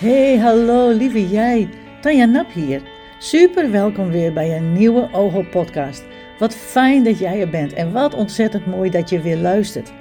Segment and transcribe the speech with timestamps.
[0.00, 1.68] Hey, hallo lieve jij,
[2.00, 2.82] Tanja Nap hier.
[3.18, 6.04] Super welkom weer bij een nieuwe OHO podcast.
[6.38, 9.92] Wat fijn dat jij er bent en wat ontzettend mooi dat je weer luistert.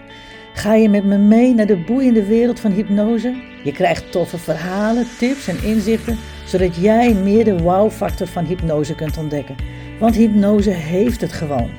[0.54, 3.36] Ga je met me mee naar de boeiende wereld van hypnose?
[3.64, 9.18] Je krijgt toffe verhalen, tips en inzichten, zodat jij meer de wow-factor van hypnose kunt
[9.18, 9.56] ontdekken.
[10.00, 11.70] Want hypnose heeft het gewoon.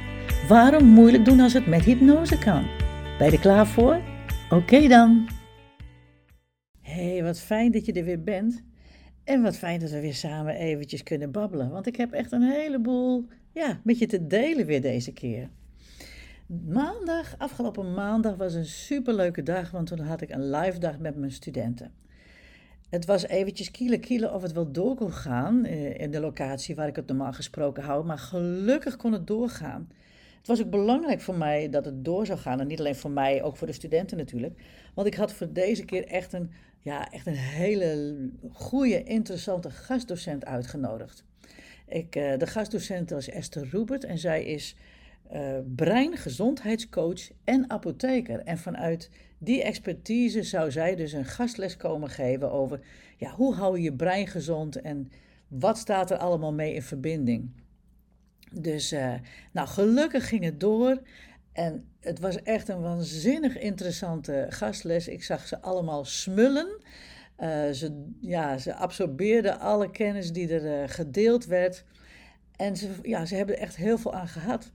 [0.48, 2.62] Waarom moeilijk doen als het met hypnose kan?
[3.18, 4.00] Ben je er klaar voor?
[4.50, 5.39] Oké dan.
[7.00, 8.62] Hey, wat fijn dat je er weer bent.
[9.24, 11.70] En wat fijn dat we weer samen eventjes kunnen babbelen.
[11.70, 15.50] Want ik heb echt een heleboel ja, met je te delen weer deze keer.
[16.68, 19.70] Maandag, afgelopen maandag, was een superleuke dag.
[19.70, 21.92] Want toen had ik een live dag met mijn studenten.
[22.88, 26.74] Het was eventjes kielen kielen of het wel door kon gaan eh, in de locatie
[26.74, 28.04] waar ik het normaal gesproken hou.
[28.04, 29.88] Maar gelukkig kon het doorgaan.
[30.40, 32.60] Het was ook belangrijk voor mij dat het door zou gaan.
[32.60, 34.60] En niet alleen voor mij, ook voor de studenten natuurlijk.
[34.94, 38.16] Want ik had voor deze keer echt een, ja, echt een hele
[38.52, 41.24] goede, interessante gastdocent uitgenodigd.
[41.88, 44.76] Ik, uh, de gastdocent was Esther Roebert en zij is
[45.32, 48.40] uh, breingezondheidscoach en apotheker.
[48.40, 52.80] En vanuit die expertise zou zij dus een gastles komen geven over
[53.16, 55.10] ja, hoe hou je je brein gezond en
[55.48, 57.50] wat staat er allemaal mee in verbinding.
[58.52, 59.14] Dus uh,
[59.52, 61.02] nou, gelukkig ging het door.
[61.52, 65.08] En het was echt een waanzinnig interessante gastles.
[65.08, 66.68] Ik zag ze allemaal smullen.
[67.38, 71.84] Uh, ze, ja, ze absorbeerden alle kennis die er uh, gedeeld werd.
[72.56, 74.72] En ze, ja, ze hebben er echt heel veel aan gehad.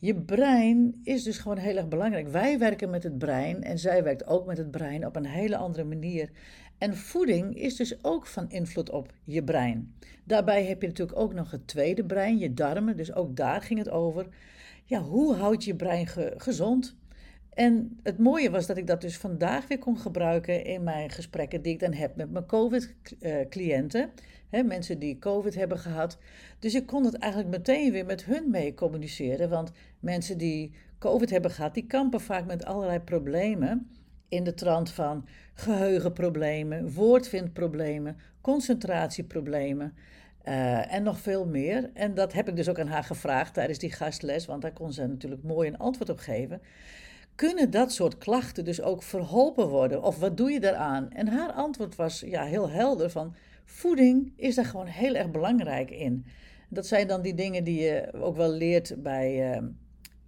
[0.00, 2.28] Je brein is dus gewoon heel erg belangrijk.
[2.28, 5.56] Wij werken met het brein en zij werkt ook met het brein op een hele
[5.56, 6.30] andere manier.
[6.78, 9.94] En voeding is dus ook van invloed op je brein.
[10.24, 12.96] Daarbij heb je natuurlijk ook nog het tweede brein, je darmen.
[12.96, 14.26] Dus ook daar ging het over.
[14.84, 16.96] Ja, hoe houd je brein ge gezond?
[17.58, 21.62] En het mooie was dat ik dat dus vandaag weer kon gebruiken in mijn gesprekken
[21.62, 24.10] die ik dan heb met mijn COVID-cliënten.
[24.50, 26.18] mensen die COVID hebben gehad.
[26.58, 29.48] Dus ik kon het eigenlijk meteen weer met hun mee communiceren.
[29.48, 33.90] Want mensen die COVID hebben gehad, die kampen vaak met allerlei problemen
[34.28, 39.94] in de trant van geheugenproblemen, woordvindproblemen, concentratieproblemen
[40.44, 41.90] uh, en nog veel meer.
[41.94, 44.92] En dat heb ik dus ook aan haar gevraagd tijdens die gastles, want daar kon
[44.92, 46.60] ze natuurlijk mooi een antwoord op geven.
[47.38, 50.02] Kunnen dat soort klachten dus ook verholpen worden?
[50.02, 51.10] Of wat doe je daaraan?
[51.10, 53.34] En haar antwoord was ja, heel helder van
[53.64, 56.26] voeding is daar gewoon heel erg belangrijk in.
[56.68, 59.62] Dat zijn dan die dingen die je ook wel leert bij uh,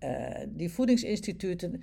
[0.05, 1.83] uh, die voedingsinstituten.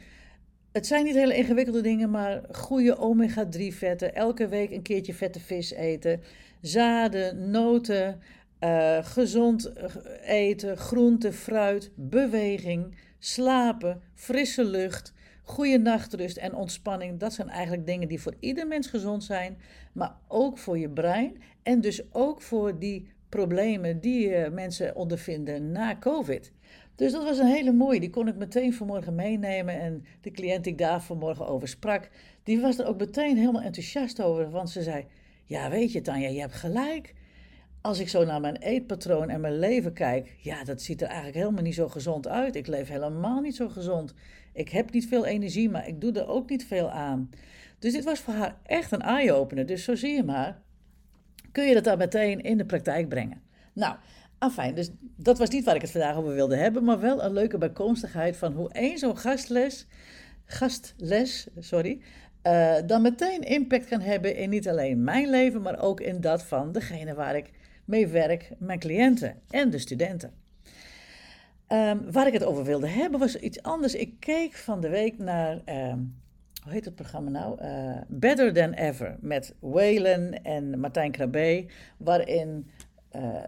[0.71, 4.15] Het zijn niet hele ingewikkelde dingen, maar goede omega-3 vetten.
[4.15, 6.21] Elke week een keertje vette vis eten.
[6.61, 8.21] Zaden, noten,
[8.59, 9.71] uh, gezond
[10.25, 15.15] eten, groente, fruit, beweging, slapen, frisse lucht,
[15.47, 17.19] goede nachtrust en ontspanning.
[17.19, 19.57] Dat zijn eigenlijk dingen die voor ieder mens gezond zijn,
[19.93, 25.71] maar ook voor je brein en dus ook voor die problemen die uh, mensen ondervinden
[25.71, 26.51] na COVID.
[26.95, 27.99] Dus dat was een hele mooie.
[27.99, 29.79] Die kon ik meteen vanmorgen meenemen.
[29.79, 32.09] En de cliënt die ik daar vanmorgen over sprak,
[32.43, 34.49] die was er ook meteen helemaal enthousiast over.
[34.49, 35.05] Want ze zei:
[35.45, 37.13] Ja, weet je, Tanja, je hebt gelijk.
[37.81, 41.37] Als ik zo naar mijn eetpatroon en mijn leven kijk, ja, dat ziet er eigenlijk
[41.37, 42.55] helemaal niet zo gezond uit.
[42.55, 44.13] Ik leef helemaal niet zo gezond.
[44.57, 47.29] Ik heb niet veel energie, maar ik doe er ook niet veel aan.
[47.79, 49.65] Dus dit was voor haar echt een eye-opener.
[49.65, 50.61] Dus zo zie je maar,
[51.51, 53.41] kun je dat dan meteen in de praktijk brengen.
[53.73, 53.95] Nou,
[54.37, 57.33] Afijn, dus dat was niet waar ik het vandaag over wilde hebben, maar wel een
[57.33, 59.87] leuke bijkomstigheid van hoe één zo'n gastles,
[60.45, 62.01] gastles, sorry,
[62.43, 66.43] uh, dan meteen impact kan hebben in niet alleen mijn leven, maar ook in dat
[66.43, 67.51] van degene waar ik
[67.85, 70.33] mee werk, mijn cliënten en de studenten.
[71.71, 73.95] Um, waar ik het over wilde hebben was iets anders.
[73.95, 76.15] Ik keek van de week naar, um,
[76.63, 77.63] hoe heet het programma nou?
[77.63, 81.65] Uh, Better Than Ever met Waylon en Martijn Krabbe,
[81.97, 82.69] waarin
[83.15, 83.43] uh,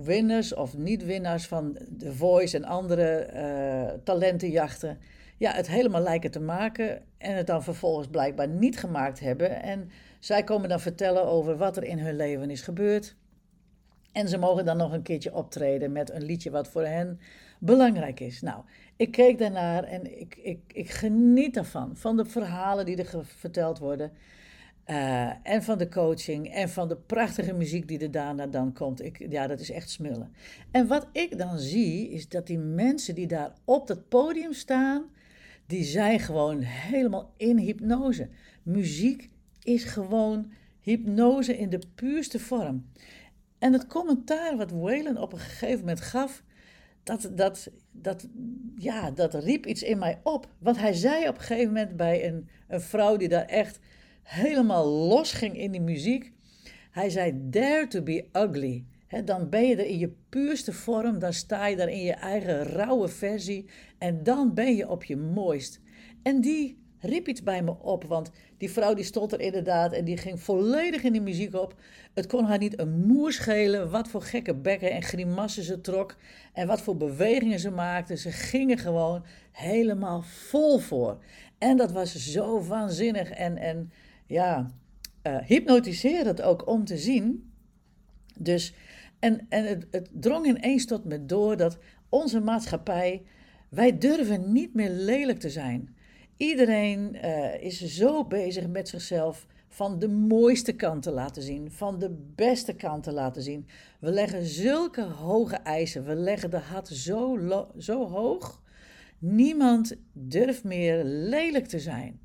[0.00, 4.98] winners of niet-winnaars van The Voice en andere uh, talentenjachten
[5.36, 9.62] ja, het helemaal lijken te maken en het dan vervolgens blijkbaar niet gemaakt hebben.
[9.62, 13.16] En zij komen dan vertellen over wat er in hun leven is gebeurd.
[14.12, 17.20] En ze mogen dan nog een keertje optreden met een liedje wat voor hen
[17.58, 18.42] belangrijk is.
[18.42, 18.62] Nou,
[18.96, 21.96] ik keek daarnaar en ik, ik, ik geniet ervan.
[21.96, 24.12] Van de verhalen die er verteld worden.
[24.86, 29.02] Uh, en van de coaching en van de prachtige muziek die er daarna dan komt.
[29.02, 30.32] Ik, ja, dat is echt smullen.
[30.70, 35.04] En wat ik dan zie, is dat die mensen die daar op dat podium staan,
[35.66, 38.28] die zijn gewoon helemaal in hypnose.
[38.62, 39.30] Muziek
[39.62, 42.86] is gewoon hypnose in de puurste vorm.
[43.58, 46.42] En het commentaar wat Waylon op een gegeven moment gaf,
[47.02, 48.28] dat, dat, dat,
[48.76, 50.48] ja, dat riep iets in mij op.
[50.58, 53.78] Wat hij zei op een gegeven moment bij een, een vrouw die daar echt
[54.22, 56.32] helemaal los ging in die muziek.
[56.90, 58.84] Hij zei: Dare to be ugly.
[59.24, 62.62] dan ben je er in je puurste vorm, dan sta je daar in je eigen
[62.62, 63.68] rauwe versie
[63.98, 65.80] en dan ben je op je mooist.
[66.22, 70.04] En die riep iets bij me op, want die vrouw die stond er inderdaad en
[70.04, 71.74] die ging volledig in die muziek op.
[72.14, 76.16] Het kon haar niet een moer schelen wat voor gekke bekken en grimassen ze trok
[76.52, 78.16] en wat voor bewegingen ze maakte.
[78.16, 81.18] Ze gingen gewoon helemaal vol voor.
[81.58, 83.92] En dat was zo waanzinnig en, en
[84.26, 84.70] ja,
[85.22, 87.52] uh, hypnotiserend ook om te zien.
[88.38, 88.74] Dus,
[89.18, 91.78] en, en het, het drong ineens tot me door dat
[92.08, 93.22] onze maatschappij,
[93.68, 95.96] wij durven niet meer lelijk te zijn.
[96.38, 101.98] Iedereen uh, is zo bezig met zichzelf van de mooiste kant te laten zien, van
[101.98, 103.66] de beste kant te laten zien.
[104.00, 107.38] We leggen zulke hoge eisen, we leggen de hat zo,
[107.78, 108.62] zo hoog.
[109.18, 112.20] Niemand durft meer lelijk te zijn.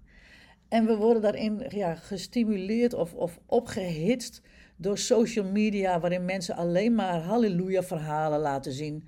[0.68, 4.42] En we worden daarin ja, gestimuleerd of, of opgehitst
[4.76, 9.08] door social media, waarin mensen alleen maar halleluja-verhalen laten zien.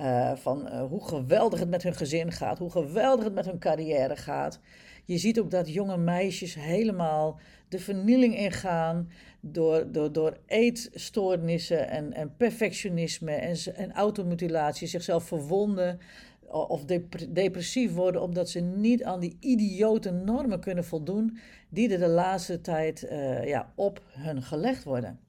[0.00, 3.58] Uh, van uh, hoe geweldig het met hun gezin gaat, hoe geweldig het met hun
[3.58, 4.60] carrière gaat.
[5.04, 7.38] Je ziet ook dat jonge meisjes helemaal
[7.68, 9.10] de vernieling ingaan
[9.40, 16.00] door, door, door eetstoornissen en, en perfectionisme en, en automutilatie, zichzelf verwonden
[16.48, 16.84] of
[17.28, 21.38] depressief worden omdat ze niet aan die idiote normen kunnen voldoen
[21.68, 25.20] die er de laatste tijd uh, ja, op hun gelegd worden.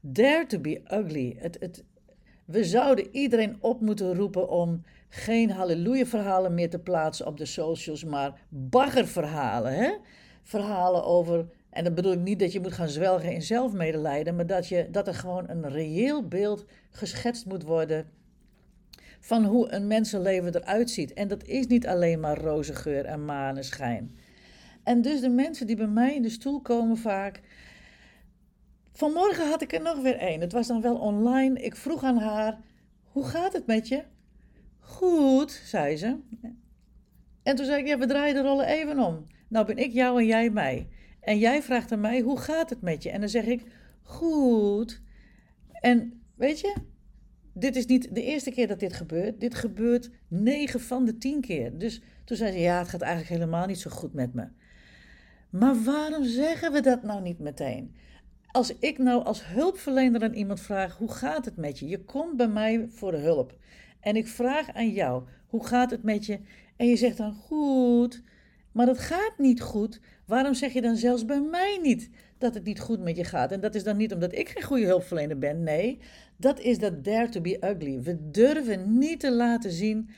[0.00, 1.36] Dare to be ugly.
[1.38, 1.84] Het, het,
[2.48, 8.04] we zouden iedereen op moeten roepen om geen halleluja-verhalen meer te plaatsen op de socials,
[8.04, 9.74] maar baggerverhalen.
[9.74, 9.90] Hè?
[10.42, 14.46] Verhalen over, en dat bedoel ik niet dat je moet gaan zwelgen in zelfmedelijden, maar
[14.46, 18.10] dat, je, dat er gewoon een reëel beeld geschetst moet worden
[19.20, 21.12] van hoe een mensenleven eruit ziet.
[21.12, 24.18] En dat is niet alleen maar roze geur en maneschijn.
[24.82, 27.40] En dus de mensen die bij mij in de stoel komen vaak,
[28.98, 30.40] Vanmorgen had ik er nog weer een.
[30.40, 31.60] Het was dan wel online.
[31.60, 32.58] Ik vroeg aan haar:
[33.04, 34.04] Hoe gaat het met je?
[34.78, 36.18] Goed, zei ze.
[37.42, 39.26] En toen zei ik: Ja, we draaien de rollen even om.
[39.48, 40.88] Nou ben ik jou en jij mij.
[41.20, 43.10] En jij vraagt aan mij: Hoe gaat het met je?
[43.10, 43.62] En dan zeg ik:
[44.02, 45.02] Goed.
[45.72, 46.74] En weet je,
[47.54, 49.40] dit is niet de eerste keer dat dit gebeurt.
[49.40, 51.78] Dit gebeurt 9 van de 10 keer.
[51.78, 54.48] Dus toen zei ze: Ja, het gaat eigenlijk helemaal niet zo goed met me.
[55.50, 57.94] Maar waarom zeggen we dat nou niet meteen?
[58.50, 61.88] Als ik nou als hulpverlener aan iemand vraag: hoe gaat het met je?
[61.88, 63.56] Je komt bij mij voor de hulp.
[64.00, 66.40] En ik vraag aan jou: hoe gaat het met je?
[66.76, 68.22] En je zegt dan goed.
[68.72, 70.00] Maar dat gaat niet goed.
[70.24, 73.52] Waarom zeg je dan zelfs bij mij niet dat het niet goed met je gaat?
[73.52, 75.62] En dat is dan niet omdat ik geen goede hulpverlener ben.
[75.62, 75.98] Nee,
[76.36, 78.02] dat is dat dare to be ugly.
[78.02, 80.10] We durven niet te laten zien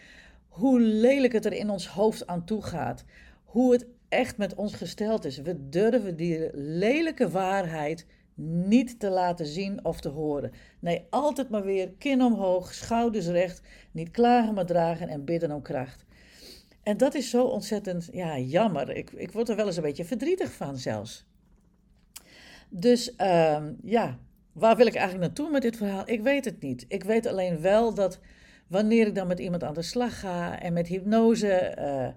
[0.49, 3.05] hoe lelijk het er in ons hoofd aan toe gaat.
[3.45, 5.39] Hoe het echt met ons gesteld is.
[5.39, 8.07] We durven die lelijke waarheid
[8.43, 10.53] niet te laten zien of te horen.
[10.81, 15.63] Nee, altijd maar weer kin omhoog, schouders recht, niet klagen maar dragen en bidden om
[15.63, 16.05] kracht.
[16.83, 18.97] En dat is zo ontzettend ja, jammer.
[18.97, 21.25] Ik, ik word er wel eens een beetje verdrietig van zelfs.
[22.69, 24.19] Dus uh, ja,
[24.53, 26.03] waar wil ik eigenlijk naartoe met dit verhaal?
[26.05, 26.85] Ik weet het niet.
[26.89, 28.21] Ik weet alleen wel dat
[28.67, 32.09] wanneer ik dan met iemand aan de slag ga en met hypnose, uh,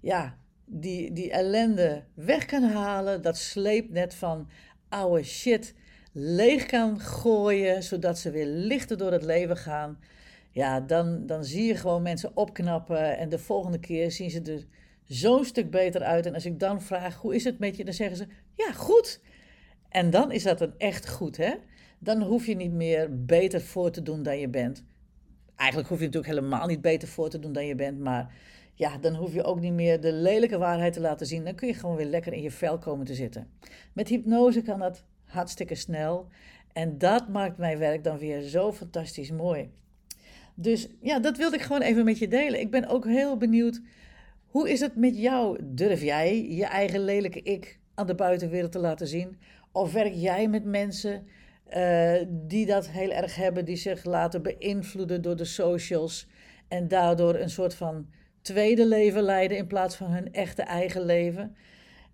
[0.00, 4.48] ja, die, die ellende weg kan halen, dat sleepnet van
[4.92, 5.74] oude shit
[6.12, 9.98] leeg kan gooien, zodat ze weer lichter door het leven gaan.
[10.50, 14.66] Ja, dan, dan zie je gewoon mensen opknappen en de volgende keer zien ze er
[15.04, 16.26] zo'n stuk beter uit.
[16.26, 17.84] En als ik dan vraag, hoe is het met je?
[17.84, 18.26] Dan zeggen ze,
[18.56, 19.20] ja, goed.
[19.88, 21.54] En dan is dat een echt goed, hè?
[21.98, 24.84] Dan hoef je niet meer beter voor te doen dan je bent.
[25.56, 28.34] Eigenlijk hoef je natuurlijk helemaal niet beter voor te doen dan je bent, maar
[28.82, 31.44] ja, dan hoef je ook niet meer de lelijke waarheid te laten zien.
[31.44, 33.48] Dan kun je gewoon weer lekker in je vel komen te zitten.
[33.92, 36.28] Met hypnose kan dat hartstikke snel.
[36.72, 39.70] En dat maakt mijn werk dan weer zo fantastisch mooi.
[40.54, 42.60] Dus ja, dat wilde ik gewoon even met je delen.
[42.60, 43.80] Ik ben ook heel benieuwd,
[44.46, 45.58] hoe is het met jou?
[45.62, 49.38] Durf jij je eigen lelijke ik aan de buitenwereld te laten zien?
[49.72, 51.26] Of werk jij met mensen
[51.76, 56.28] uh, die dat heel erg hebben, die zich laten beïnvloeden door de socials
[56.68, 58.06] en daardoor een soort van
[58.42, 61.56] tweede leven leiden in plaats van hun echte eigen leven?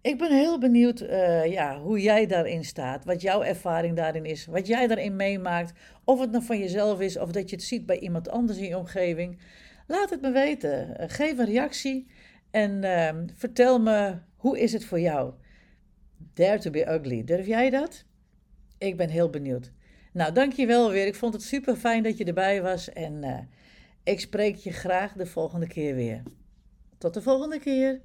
[0.00, 4.47] Ik ben heel benieuwd uh, ja, hoe jij daarin staat, wat jouw ervaring daarin is,
[4.47, 5.73] wat jij daarin meemaakt,
[6.04, 8.68] of het nou van jezelf is of dat je het ziet bij iemand anders in
[8.68, 9.38] je omgeving.
[9.87, 10.88] Laat het me weten.
[11.00, 12.06] Uh, geef een reactie
[12.50, 15.32] en uh, vertel me hoe is het voor jou.
[16.35, 17.25] Dare to be ugly.
[17.25, 18.04] Durf jij dat?
[18.78, 19.73] Ik ben heel benieuwd.
[20.12, 21.06] Nou, dankjewel weer.
[21.06, 23.38] Ik vond het super fijn dat je erbij was en eh,
[24.09, 26.23] ik spreek je graag de volgende keer weer.
[26.99, 28.00] Tot de volgende keer.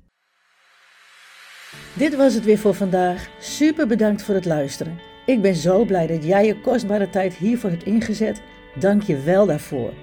[1.93, 3.29] Dit was het weer voor vandaag.
[3.39, 4.99] Super bedankt voor het luisteren.
[5.25, 8.41] Ik ben zo blij dat jij je kostbare tijd hiervoor hebt ingezet.
[8.79, 9.93] Dank je wel daarvoor.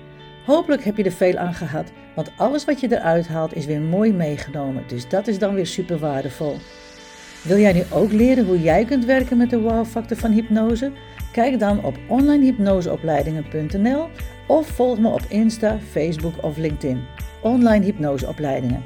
[0.47, 3.81] Hopelijk heb je er veel aan gehad, want alles wat je eruit haalt is weer
[3.81, 4.89] mooi meegenomen.
[4.89, 6.57] Dus dat is dan weer super waardevol.
[7.43, 10.93] Wil jij nu ook leren hoe jij kunt werken met de wow-factor van hypnose?
[11.33, 14.09] Kijk dan op onlinehypnoseopleidingen.nl
[14.47, 17.05] of volg me op Insta, Facebook of LinkedIn.
[17.43, 18.83] Online hypnoseopleidingen.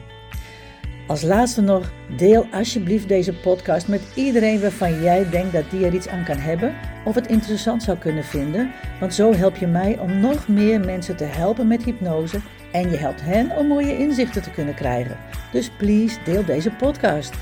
[1.07, 5.95] Als laatste nog, deel alsjeblieft deze podcast met iedereen waarvan jij denkt dat die er
[5.95, 6.75] iets aan kan hebben
[7.05, 11.17] of het interessant zou kunnen vinden, want zo help je mij om nog meer mensen
[11.17, 12.41] te helpen met hypnose
[12.73, 15.17] en je helpt hen om mooie inzichten te kunnen krijgen.
[15.53, 17.35] Dus please deel deze podcast.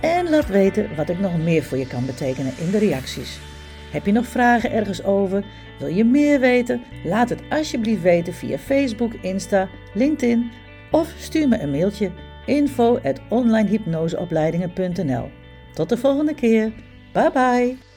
[0.00, 3.40] En laat weten wat ik nog meer voor je kan betekenen in de reacties.
[3.92, 5.44] Heb je nog vragen ergens over?
[5.78, 6.82] Wil je meer weten?
[7.04, 10.50] Laat het alsjeblieft weten via Facebook, Insta, LinkedIn
[10.90, 12.10] of stuur me een mailtje
[12.46, 15.30] info@onlinehypnoseopleidingen.nl.
[15.74, 16.72] Tot de volgende keer.
[17.12, 17.91] Bye bye.